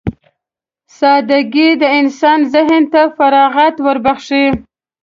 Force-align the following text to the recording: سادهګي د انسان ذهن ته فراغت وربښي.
سادهګي 0.97 1.69
د 1.81 1.83
انسان 1.99 2.39
ذهن 2.53 2.83
ته 2.93 3.01
فراغت 3.17 3.75
وربښي. 3.85 4.45